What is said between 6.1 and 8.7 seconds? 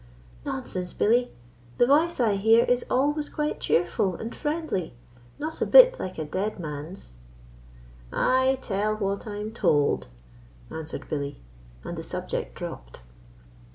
a dead man's." "I